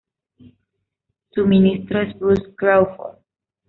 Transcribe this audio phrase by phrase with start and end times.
[1.29, 3.17] Su ministro es Bruce Crawford.